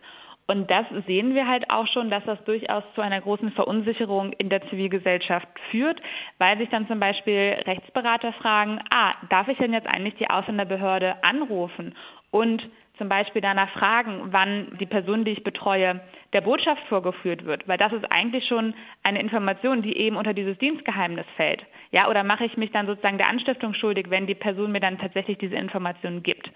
Und 0.48 0.72
das 0.72 0.86
sehen 1.06 1.36
wir 1.36 1.46
halt 1.46 1.70
auch 1.70 1.88
schon, 1.88 2.10
dass 2.10 2.24
das 2.24 2.42
durchaus 2.46 2.84
zu 2.96 3.02
einer 3.02 3.20
großen 3.20 3.52
Verunsicherung 3.52 4.32
in 4.34 4.50
der 4.50 4.62
Zivilgesellschaft 4.70 5.48
führt, 5.70 6.02
weil 6.38 6.58
sich 6.58 6.70
dann 6.70 6.88
zum 6.88 7.02
Beispiel 7.02 7.58
Rechtsberater 7.66 8.32
fragen, 8.34 8.80
ah, 8.94 9.14
darf 9.30 9.50
ich 9.50 9.58
denn 9.58 9.74
jetzt 9.74 9.88
eigentlich 9.88 10.16
die 10.16 10.30
Ausländerbehörde 10.30 11.22
anrufen 11.24 11.96
und 12.32 12.64
zum 12.98 13.10
Beispiel 13.10 13.42
danach 13.42 13.70
fragen, 13.72 14.30
wann 14.32 14.76
die 14.80 14.86
Person, 14.86 15.24
die 15.24 15.32
ich 15.32 15.44
betreue, 15.44 16.02
der 16.34 16.42
Botschaft 16.42 16.82
vorgeführt 16.88 17.46
wird, 17.46 17.68
weil 17.68 17.78
das 17.78 17.94
ist 17.94 18.12
eigentlich 18.12 18.48
schon 18.48 18.74
eine 19.04 19.20
Information, 19.20 19.82
die 19.82 19.98
eben 19.98 20.16
unter 20.16 20.34
dieses 20.34 20.58
Dienstgeheimnis 20.58 21.26
fällt. 21.36 21.64
Ja, 21.92 22.10
oder 22.10 22.24
mache 22.24 22.46
ich 22.46 22.58
mich 22.58 22.72
dann 22.72 22.88
sozusagen 22.88 23.18
der 23.18 23.30
Anstiftung 23.30 23.74
schuldig, 23.74 24.10
wenn 24.10 24.28
die 24.28 24.36
Person 24.36 24.72
mir 24.72 24.80
dann 24.80 24.98
tatsächlich 24.98 25.38
diese 25.38 25.56
Informationen 25.56 26.24
gibt? 26.24 26.50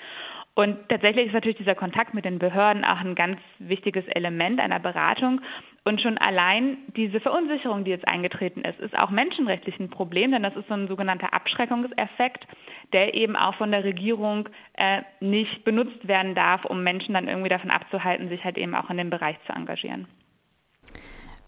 Und 0.53 0.77
tatsächlich 0.89 1.27
ist 1.27 1.34
natürlich 1.34 1.58
dieser 1.58 1.75
Kontakt 1.75 2.13
mit 2.13 2.25
den 2.25 2.38
Behörden 2.38 2.84
auch 2.84 3.00
ein 3.00 3.15
ganz 3.15 3.39
wichtiges 3.60 4.05
Element 4.08 4.60
einer 4.60 4.79
Beratung. 4.79 5.41
Und 5.84 6.01
schon 6.01 6.17
allein 6.17 6.77
diese 6.96 7.20
Verunsicherung, 7.20 7.86
die 7.86 7.91
jetzt 7.91 8.12
eingetreten 8.12 8.62
ist, 8.62 8.79
ist 8.79 8.96
auch 9.01 9.10
menschenrechtlich 9.10 9.79
ein 9.79 9.89
Problem, 9.89 10.31
denn 10.31 10.43
das 10.43 10.55
ist 10.55 10.67
so 10.67 10.75
ein 10.75 10.88
sogenannter 10.88 11.34
Abschreckungseffekt, 11.34 12.46
der 12.93 13.15
eben 13.15 13.36
auch 13.36 13.55
von 13.55 13.72
der 13.72 13.84
Regierung 13.84 14.50
äh, 14.74 15.01
nicht 15.22 15.63
benutzt 15.63 16.08
werden 16.08 16.36
darf, 16.36 16.65
um 16.65 16.84
Menschen 16.84 17.13
dann 17.15 17.27
irgendwie 17.27 17.50
davon 17.50 17.72
abzuhalten, 17.72 18.29
sich 18.29 18.43
halt 18.43 18.58
eben 18.58 18.75
auch 18.75 18.89
in 18.91 18.98
dem 18.98 19.10
Bereich 19.10 19.38
zu 19.48 19.53
engagieren. 19.53 20.08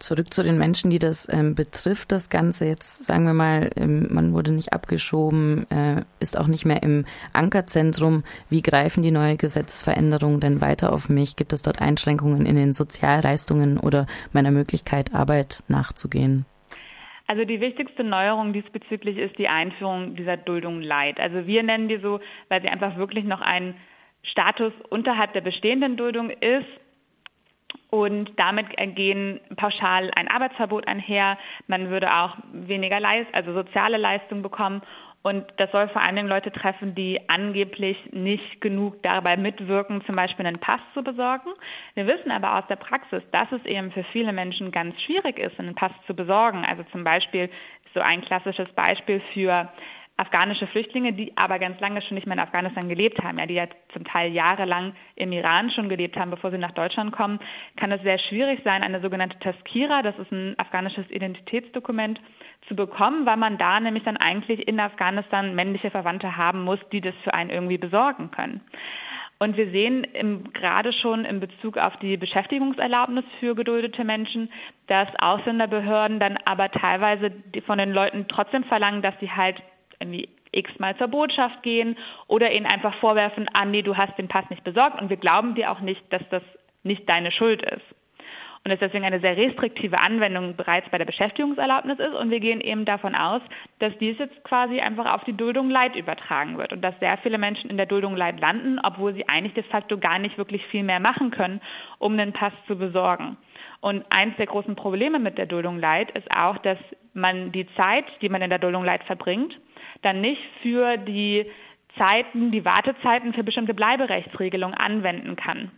Zurück 0.04 0.34
zu 0.34 0.44
den 0.44 0.58
Menschen, 0.58 0.90
die 0.90 1.00
das 1.00 1.30
ähm, 1.32 1.56
betrifft, 1.56 2.12
das 2.12 2.30
Ganze. 2.30 2.66
Jetzt 2.66 3.06
sagen 3.06 3.26
wir 3.26 3.34
mal, 3.34 3.70
ähm, 3.78 4.14
man 4.14 4.34
wurde 4.34 4.52
nicht 4.52 4.74
abgeschoben, 4.74 5.66
äh, 5.72 6.04
ist 6.20 6.38
auch 6.38 6.48
nicht 6.48 6.66
mehr 6.66 6.84
im 6.84 7.06
Ankerzentrum. 7.32 8.26
Wie 8.50 8.62
greifen 8.62 9.02
die 9.02 9.12
neue 9.12 9.38
Gesetzesveränderungen 9.38 10.42
denn 10.42 10.60
weiter 10.60 10.92
auf 10.92 11.08
mich? 11.08 11.38
Gibt 11.38 11.54
es 11.54 11.62
dort 11.62 11.82
Einschränkungen 11.82 12.46
in 12.46 12.58
den 12.58 12.74
Sozialleistungen 12.74 13.78
oder 13.78 14.06
meiner 14.34 14.52
Möglichkeit, 14.52 15.16
Arbeit 15.16 15.64
nachzugehen? 15.70 16.46
Also 17.28 17.46
die 17.46 17.62
wichtigste 17.62 18.04
Neuerung 18.04 18.52
diesbezüglich 18.52 19.18
ist 19.18 19.38
die 19.38 19.48
Einführung 19.48 20.18
dieser 20.18 20.36
Duldung 20.36 20.82
Leid. 20.82 21.18
Also 21.18 21.48
wir 21.48 21.64
nennen 21.64 21.88
die 21.88 22.00
so, 22.00 22.20
weil 22.50 22.62
sie 22.62 22.68
einfach 22.68 22.98
wirklich 22.98 23.24
noch 23.24 23.40
ein 23.40 23.76
Status 24.24 24.74
unterhalb 24.90 25.32
der 25.32 25.40
bestehenden 25.40 25.96
Duldung 25.96 26.30
ist 26.30 26.83
und 27.94 28.32
damit 28.38 28.66
gehen 28.96 29.40
pauschal 29.56 30.10
ein 30.18 30.28
Arbeitsverbot 30.28 30.88
einher. 30.88 31.38
Man 31.68 31.92
würde 31.92 32.12
auch 32.12 32.36
weniger 32.52 33.00
Leist 33.00 33.30
also 33.34 33.54
soziale 33.54 33.98
Leistungen 33.98 34.42
bekommen. 34.42 34.82
Und 35.22 35.46
das 35.58 35.72
soll 35.72 35.88
vor 35.90 36.02
allem 36.02 36.26
Leute 36.26 36.52
treffen, 36.52 36.96
die 36.96 37.20
angeblich 37.30 37.98
nicht 38.12 38.62
genug 38.62 39.04
dabei 39.04 39.38
mitwirken, 39.38 40.04
zum 40.08 40.16
Beispiel 40.16 40.48
einen 40.48 40.58
Pass 40.58 40.82
zu 40.96 41.04
besorgen. 41.04 41.52
Wir 41.94 42.08
wissen 42.08 42.32
aber 42.32 42.58
aus 42.58 42.64
der 42.68 42.78
Praxis, 42.78 43.22
dass 43.32 43.52
es 43.52 43.64
eben 43.66 43.92
für 43.92 44.04
viele 44.06 44.34
Menschen 44.34 44.72
ganz 44.72 45.00
schwierig 45.04 45.38
ist, 45.38 45.60
einen 45.60 45.76
Pass 45.76 45.92
zu 46.08 46.16
besorgen. 46.16 46.66
Also 46.66 46.82
zum 46.92 47.04
Beispiel 47.04 47.48
so 47.94 48.00
ein 48.00 48.22
klassisches 48.22 48.70
Beispiel 48.74 49.22
für 49.36 49.70
afghanische 50.16 50.68
Flüchtlinge, 50.68 51.14
die 51.14 51.36
aber 51.36 51.58
ganz 51.58 51.80
lange 51.80 52.02
schon 52.02 52.16
nicht 52.16 52.28
mehr 52.28 52.36
in 52.36 52.44
Afghanistan 52.44 52.88
gelebt 52.88 53.24
haben, 53.24 53.40
ja, 53.40 53.46
die 53.48 53.56
ja 53.56 53.66
zum 53.94 54.04
Teil 54.06 54.32
jahrelang 54.32 54.94
im 55.16 55.32
Iran 55.32 55.72
schon 55.72 55.90
gelebt 55.90 56.16
haben, 56.18 56.30
bevor 56.30 56.52
sie 56.52 56.60
nach 56.60 56.72
Deutschland 56.72 57.12
kommen, 57.12 57.40
kann 57.78 57.92
es 57.92 58.02
sehr 58.04 58.20
schwierig 58.20 58.62
sein, 58.64 58.84
eine 58.84 59.02
sogenannte 59.02 59.40
Taskira, 59.40 60.04
das 60.04 60.18
ist 60.20 60.32
ein 60.32 60.54
afghanisches 60.60 61.10
Identitätsdokument, 61.10 62.20
zu 62.68 62.76
bekommen, 62.76 63.26
weil 63.26 63.38
man 63.38 63.58
da 63.58 63.80
nämlich 63.80 64.04
dann 64.04 64.18
eigentlich 64.18 64.68
in 64.68 64.80
Afghanistan 64.80 65.56
männliche 65.56 65.90
Verwandte 65.90 66.38
haben 66.38 66.64
muss, 66.64 66.80
die 66.92 67.02
das 67.02 67.16
für 67.24 67.34
einen 67.34 67.50
irgendwie 67.50 67.78
besorgen 67.78 68.32
können. 68.32 68.62
Und 69.40 69.58
wir 69.58 69.70
sehen 69.72 70.06
im, 70.14 70.54
gerade 70.54 70.94
schon 70.94 71.26
in 71.26 71.42
Bezug 71.42 71.78
auf 71.78 71.98
die 71.98 72.16
Beschäftigungserlaubnis 72.16 73.26
für 73.40 73.56
geduldete 73.56 74.06
Menschen, 74.06 74.50
dass 74.88 75.10
Ausländerbehörden 75.20 76.20
dann 76.20 76.38
aber 76.46 76.72
teilweise 76.72 77.32
von 77.66 77.78
den 77.78 77.92
Leuten 77.92 78.28
trotzdem 78.30 78.64
verlangen, 78.64 79.02
dass 79.02 79.20
sie 79.20 79.32
halt 79.32 79.62
irgendwie 80.04 80.30
x-mal 80.52 80.96
zur 80.98 81.08
Botschaft 81.08 81.64
gehen 81.64 81.98
oder 82.28 82.52
ihnen 82.52 82.66
einfach 82.66 82.96
vorwerfen, 82.96 83.50
ah 83.54 83.66
nee, 83.66 83.82
du 83.82 83.98
hast 83.98 84.18
den 84.18 84.28
Pass 84.28 84.50
nicht 84.50 84.64
besorgt 84.64 85.02
und 85.02 85.10
wir 85.10 85.18
glauben 85.18 85.56
dir 85.56 85.72
auch 85.72 85.80
nicht, 85.80 86.02
dass 86.12 86.22
das 86.30 86.44
nicht 86.84 87.08
deine 87.10 87.32
Schuld 87.32 87.64
ist. 87.64 87.86
Und 88.66 88.72
es 88.72 88.80
deswegen 88.80 89.04
eine 89.04 89.20
sehr 89.20 89.36
restriktive 89.36 90.00
Anwendung 90.00 90.56
bereits 90.56 90.88
bei 90.90 90.98
der 90.98 91.04
Beschäftigungserlaubnis 91.04 92.00
ist. 92.00 92.14
Und 92.14 92.30
wir 92.30 92.40
gehen 92.40 92.62
eben 92.62 92.86
davon 92.86 93.14
aus, 93.14 93.42
dass 93.80 93.92
dies 93.98 94.18
jetzt 94.20 94.42
quasi 94.46 94.80
einfach 94.80 95.14
auf 95.14 95.26
die 95.26 95.36
Duldung 95.36 95.70
Leid 95.70 95.98
übertragen 95.98 96.58
wird 96.58 96.72
und 96.72 96.82
dass 96.82 96.98
sehr 97.02 97.18
viele 97.18 97.38
Menschen 97.38 97.70
in 97.70 97.76
der 97.76 97.88
Duldung 97.88 98.16
Leid 98.16 98.40
landen, 98.40 98.80
obwohl 98.82 99.14
sie 99.16 99.28
eigentlich 99.28 99.54
de 99.54 99.64
facto 99.64 99.98
gar 99.98 100.18
nicht 100.18 100.38
wirklich 100.38 100.66
viel 100.68 100.84
mehr 100.84 101.02
machen 101.02 101.30
können, 101.30 101.60
um 102.00 102.14
einen 102.14 102.32
Pass 102.32 102.54
zu 102.66 102.78
besorgen. 102.78 103.36
Und 103.82 104.06
eins 104.10 104.38
der 104.38 104.46
großen 104.46 104.78
Probleme 104.78 105.20
mit 105.20 105.38
der 105.38 105.46
Duldung 105.46 105.78
Leid 105.78 106.12
ist 106.12 106.28
auch, 106.34 106.58
dass 106.60 106.78
man 107.14 107.52
die 107.52 107.68
Zeit, 107.76 108.06
die 108.22 108.30
man 108.30 108.42
in 108.42 108.50
der 108.50 108.60
Duldung 108.60 108.86
Leid 108.86 109.04
verbringt, 109.04 109.60
dann 110.02 110.22
nicht 110.22 110.42
für 110.62 110.98
die 110.98 111.50
Zeiten, 111.98 112.52
die 112.52 112.66
Wartezeiten 112.66 113.34
für 113.34 113.44
bestimmte 113.44 113.74
Bleiberechtsregelungen 113.74 114.78
anwenden 114.78 115.36
kann. 115.36 115.72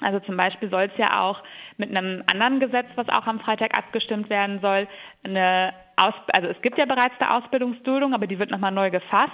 Also 0.00 0.20
zum 0.20 0.36
Beispiel 0.36 0.70
soll 0.70 0.84
es 0.84 0.98
ja 0.98 1.20
auch 1.20 1.42
mit 1.76 1.90
einem 1.90 2.22
anderen 2.30 2.60
Gesetz, 2.60 2.86
was 2.94 3.08
auch 3.08 3.26
am 3.26 3.40
Freitag 3.40 3.76
abgestimmt 3.76 4.30
werden 4.30 4.60
soll, 4.60 4.88
eine 5.24 5.74
Aus 5.96 6.14
also 6.32 6.48
es 6.48 6.60
gibt 6.62 6.78
ja 6.78 6.86
bereits 6.86 7.14
eine 7.20 7.34
Ausbildungsduldung, 7.34 8.14
aber 8.14 8.26
die 8.26 8.38
wird 8.38 8.50
nochmal 8.50 8.72
neu 8.72 8.90
gefasst. 8.90 9.32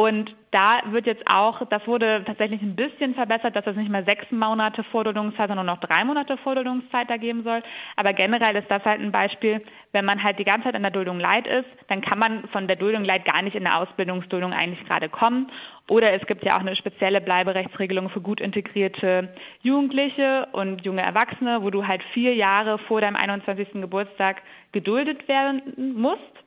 Und 0.00 0.34
da 0.50 0.80
wird 0.92 1.04
jetzt 1.04 1.26
auch, 1.26 1.60
das 1.68 1.86
wurde 1.86 2.24
tatsächlich 2.24 2.62
ein 2.62 2.74
bisschen 2.74 3.14
verbessert, 3.14 3.54
dass 3.54 3.66
es 3.66 3.76
nicht 3.76 3.90
mehr 3.90 4.02
sechs 4.04 4.24
Monate 4.30 4.82
Vorduldungszeit, 4.82 5.48
sondern 5.48 5.66
noch 5.66 5.78
drei 5.80 6.04
Monate 6.06 6.38
Vorduldungszeit 6.38 7.10
da 7.10 7.18
geben 7.18 7.42
soll. 7.42 7.62
Aber 7.96 8.14
generell 8.14 8.56
ist 8.56 8.70
das 8.70 8.82
halt 8.82 9.02
ein 9.02 9.12
Beispiel, 9.12 9.60
wenn 9.92 10.06
man 10.06 10.22
halt 10.22 10.38
die 10.38 10.44
ganze 10.44 10.64
Zeit 10.64 10.74
in 10.74 10.80
der 10.80 10.90
Duldung 10.90 11.20
Leid 11.20 11.46
ist, 11.46 11.68
dann 11.88 12.00
kann 12.00 12.18
man 12.18 12.48
von 12.48 12.66
der 12.66 12.76
Duldung 12.76 13.04
Leid 13.04 13.26
gar 13.26 13.42
nicht 13.42 13.54
in 13.54 13.64
der 13.64 13.76
Ausbildungsduldung 13.76 14.54
eigentlich 14.54 14.82
gerade 14.86 15.10
kommen. 15.10 15.50
Oder 15.86 16.14
es 16.14 16.26
gibt 16.26 16.44
ja 16.44 16.56
auch 16.56 16.60
eine 16.60 16.76
spezielle 16.76 17.20
Bleiberechtsregelung 17.20 18.08
für 18.08 18.22
gut 18.22 18.40
integrierte 18.40 19.34
Jugendliche 19.60 20.48
und 20.52 20.82
junge 20.82 21.02
Erwachsene, 21.02 21.62
wo 21.62 21.68
du 21.68 21.86
halt 21.86 22.02
vier 22.14 22.34
Jahre 22.34 22.78
vor 22.78 23.02
deinem 23.02 23.16
21. 23.16 23.72
Geburtstag 23.74 24.40
geduldet 24.72 25.28
werden 25.28 25.92
musst 25.94 26.39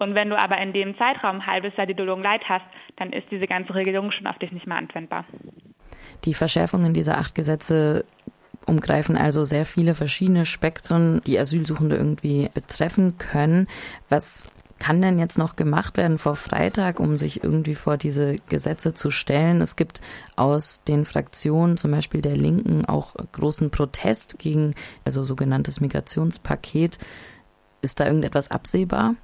und 0.00 0.14
wenn 0.14 0.30
du 0.30 0.38
aber 0.38 0.58
in 0.58 0.72
dem 0.72 0.96
Zeitraum 0.96 1.36
ein 1.36 1.46
halbes 1.46 1.76
Jahr 1.76 1.86
die 1.86 1.94
Duldung 1.94 2.22
Leid 2.22 2.42
hast, 2.48 2.64
dann 2.96 3.12
ist 3.12 3.30
diese 3.30 3.46
ganze 3.46 3.74
Regelung 3.74 4.10
schon 4.12 4.26
auf 4.26 4.38
dich 4.38 4.50
nicht 4.50 4.66
mehr 4.66 4.78
anwendbar. 4.78 5.24
Die 6.24 6.34
Verschärfungen 6.34 6.94
dieser 6.94 7.18
acht 7.18 7.34
Gesetze 7.34 8.04
umgreifen 8.66 9.16
also 9.16 9.44
sehr 9.44 9.66
viele 9.66 9.94
verschiedene 9.94 10.46
Spektren, 10.46 11.20
die 11.26 11.38
Asylsuchende 11.38 11.96
irgendwie 11.96 12.48
betreffen 12.54 13.18
können. 13.18 13.68
Was 14.08 14.48
kann 14.78 15.02
denn 15.02 15.18
jetzt 15.18 15.36
noch 15.36 15.56
gemacht 15.56 15.98
werden 15.98 16.18
vor 16.18 16.36
Freitag, 16.36 17.00
um 17.00 17.18
sich 17.18 17.44
irgendwie 17.44 17.74
vor 17.74 17.98
diese 17.98 18.36
Gesetze 18.48 18.94
zu 18.94 19.10
stellen? 19.10 19.60
Es 19.60 19.76
gibt 19.76 20.00
aus 20.36 20.82
den 20.84 21.04
Fraktionen, 21.04 21.76
zum 21.76 21.90
Beispiel 21.90 22.22
der 22.22 22.36
Linken, 22.36 22.86
auch 22.86 23.14
großen 23.32 23.70
Protest 23.70 24.38
gegen 24.38 24.74
also 25.04 25.24
sogenanntes 25.24 25.80
Migrationspaket. 25.80 26.98
Ist 27.82 28.00
da 28.00 28.06
irgendetwas 28.06 28.50
absehbar? 28.50 29.16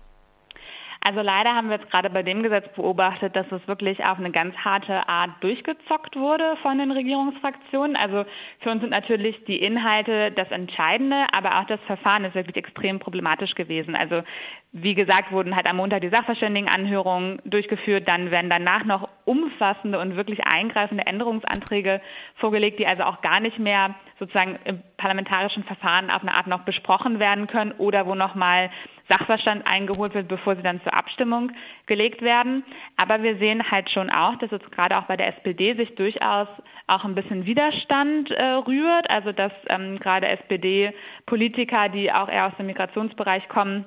Also 1.06 1.20
leider 1.20 1.54
haben 1.54 1.68
wir 1.68 1.76
jetzt 1.76 1.88
gerade 1.88 2.10
bei 2.10 2.25
dem 2.25 2.42
Gesetz 2.42 2.66
beobachtet, 2.75 3.36
dass 3.36 3.46
es 3.52 3.68
wirklich 3.68 4.04
auf 4.04 4.18
eine 4.18 4.32
ganz 4.32 4.56
harte 4.56 5.08
Art 5.08 5.30
durchgezockt 5.38 6.16
wurde 6.16 6.56
von 6.62 6.78
den 6.78 6.90
Regierungsfraktionen. 6.90 7.94
Also 7.94 8.25
für 8.58 8.72
uns 8.72 8.80
sind 8.80 8.90
natürlich 8.90 9.44
die 9.44 9.62
Inhalte 9.62 10.32
das 10.32 10.50
Entscheidende, 10.50 11.26
aber 11.30 11.60
auch 11.60 11.66
das 11.68 11.78
Verfahren 11.86 12.25
ist 12.25 12.34
wirklich 12.34 12.56
extrem 12.56 12.98
problematisch 12.98 13.54
gewesen. 13.54 13.94
Also 13.94 14.25
wie 14.72 14.96
gesagt, 14.96 15.30
wurden 15.30 15.54
halt 15.54 15.68
am 15.68 15.76
Montag 15.76 16.00
die 16.00 16.08
Sachverständigenanhörungen 16.08 17.40
durchgeführt. 17.44 18.08
Dann 18.08 18.32
werden 18.32 18.50
danach 18.50 18.84
noch 18.84 19.08
umfassende 19.26 20.00
und 20.00 20.16
wirklich 20.16 20.44
eingreifende 20.44 21.06
Änderungsanträge 21.06 22.00
vorgelegt, 22.34 22.80
die 22.80 22.86
also 22.88 23.04
auch 23.04 23.20
gar 23.22 23.38
nicht 23.38 23.60
mehr 23.60 23.94
sozusagen 24.18 24.58
im 24.64 24.82
parlamentarischen 24.96 25.64
Verfahren 25.64 26.11
auf 26.11 26.23
eine 26.23 26.35
Art 26.35 26.46
noch 26.46 26.62
besprochen 26.62 27.18
werden 27.18 27.46
können 27.46 27.73
oder 27.73 28.06
wo 28.06 28.14
nochmal 28.14 28.70
Sachverstand 29.08 29.66
eingeholt 29.66 30.14
wird, 30.14 30.28
bevor 30.28 30.56
sie 30.56 30.62
dann 30.62 30.82
zur 30.82 30.94
Abstimmung 30.94 31.52
gelegt 31.87 32.23
werden. 32.23 32.64
Aber 32.96 33.23
wir 33.23 33.37
sehen 33.37 33.70
halt 33.70 33.90
schon 33.90 34.11
auch, 34.11 34.37
dass 34.37 34.50
jetzt 34.50 34.70
gerade 34.73 34.99
auch 34.99 35.04
bei 35.04 35.16
der 35.16 35.28
SPD 35.37 35.75
sich 35.75 35.94
durchaus 35.94 36.49
auch 36.87 37.04
ein 37.04 37.14
bisschen 37.14 37.46
Widerstand 37.46 38.30
äh, 38.30 38.42
rührt. 38.42 39.08
Also 39.11 39.32
dass 39.32 39.52
ähm, 39.68 39.99
gerade 40.00 40.28
SPD-Politiker, 40.28 41.88
die 41.88 42.12
auch 42.12 42.28
eher 42.28 42.46
aus 42.46 42.56
dem 42.58 42.66
Migrationsbereich 42.66 43.49
kommen, 43.49 43.87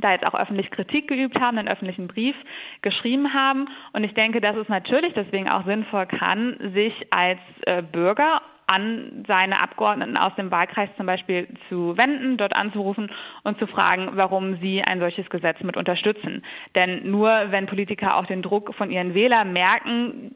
da 0.00 0.12
jetzt 0.12 0.26
auch 0.26 0.34
öffentlich 0.34 0.70
Kritik 0.70 1.08
geübt 1.08 1.38
haben, 1.40 1.58
einen 1.58 1.68
öffentlichen 1.68 2.08
Brief 2.08 2.36
geschrieben 2.82 3.32
haben. 3.34 3.68
Und 3.92 4.04
ich 4.04 4.14
denke, 4.14 4.40
dass 4.40 4.56
es 4.56 4.68
natürlich 4.68 5.12
deswegen 5.14 5.48
auch 5.48 5.64
sinnvoll 5.64 6.06
kann, 6.06 6.56
sich 6.72 6.94
als 7.10 7.40
äh, 7.66 7.82
Bürger 7.82 8.42
an 8.68 9.24
seine 9.26 9.60
Abgeordneten 9.60 10.18
aus 10.18 10.34
dem 10.36 10.50
Wahlkreis 10.50 10.90
zum 10.96 11.06
Beispiel 11.06 11.48
zu 11.68 11.96
wenden, 11.96 12.36
dort 12.36 12.54
anzurufen 12.54 13.10
und 13.42 13.58
zu 13.58 13.66
fragen, 13.66 14.10
warum 14.12 14.58
sie 14.60 14.82
ein 14.82 15.00
solches 15.00 15.28
Gesetz 15.30 15.60
mit 15.62 15.76
unterstützen. 15.76 16.44
Denn 16.74 17.10
nur 17.10 17.30
wenn 17.50 17.66
Politiker 17.66 18.16
auch 18.16 18.26
den 18.26 18.42
Druck 18.42 18.74
von 18.74 18.90
ihren 18.90 19.14
Wählern 19.14 19.52
merken, 19.52 20.32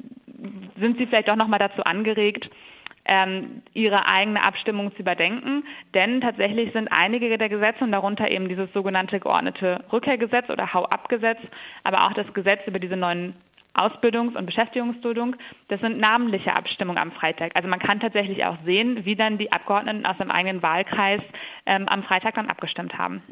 sind 0.80 0.98
sie 0.98 1.06
vielleicht 1.06 1.28
auch 1.28 1.36
nochmal 1.36 1.58
dazu 1.58 1.82
angeregt, 1.84 2.48
ähm, 3.04 3.62
ihre 3.74 4.06
eigene 4.06 4.42
Abstimmung 4.42 4.92
zu 4.94 5.00
überdenken. 5.00 5.64
Denn 5.92 6.20
tatsächlich 6.20 6.72
sind 6.72 6.88
einige 6.90 7.36
der 7.36 7.48
Gesetze 7.48 7.84
und 7.84 7.92
darunter 7.92 8.30
eben 8.30 8.48
dieses 8.48 8.72
sogenannte 8.72 9.20
geordnete 9.20 9.84
Rückkehrgesetz 9.92 10.48
oder 10.50 10.72
Hau-ab-Gesetz, 10.72 11.38
aber 11.84 12.06
auch 12.06 12.12
das 12.14 12.32
Gesetz 12.32 12.60
über 12.66 12.78
diese 12.78 12.96
neuen 12.96 13.34
Ausbildungs- 13.74 14.36
und 14.36 14.46
Beschäftigungsduldung, 14.46 15.36
das 15.68 15.80
sind 15.80 15.98
namentliche 15.98 16.54
Abstimmungen 16.54 16.98
am 16.98 17.12
Freitag. 17.12 17.52
Also 17.54 17.68
man 17.68 17.78
kann 17.78 18.00
tatsächlich 18.00 18.44
auch 18.44 18.56
sehen, 18.64 19.04
wie 19.04 19.16
dann 19.16 19.38
die 19.38 19.52
Abgeordneten 19.52 20.06
aus 20.06 20.18
dem 20.18 20.30
eigenen 20.30 20.62
Wahlkreis 20.62 21.22
ähm, 21.66 21.88
am 21.88 22.02
Freitag 22.02 22.34
dann 22.34 22.48
abgestimmt 22.48 22.98
haben. 22.98 23.22